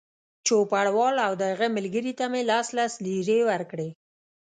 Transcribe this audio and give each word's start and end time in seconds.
چوپړوال 0.47 1.15
او 1.25 1.31
د 1.39 1.41
هغه 1.51 1.67
ملګري 1.77 2.13
ته 2.19 2.25
مې 2.31 2.41
لس 2.49 2.67
لس 2.77 2.93
لېرې 3.05 3.39
ورکړې. 3.49 3.89